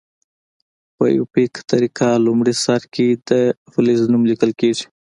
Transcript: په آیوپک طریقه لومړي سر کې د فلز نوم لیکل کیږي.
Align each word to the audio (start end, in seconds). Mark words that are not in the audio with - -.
په 0.95 1.03
آیوپک 1.11 1.53
طریقه 1.71 2.09
لومړي 2.25 2.53
سر 2.65 2.81
کې 2.93 3.07
د 3.27 3.31
فلز 3.71 3.99
نوم 4.11 4.23
لیکل 4.31 4.51
کیږي. 4.61 4.85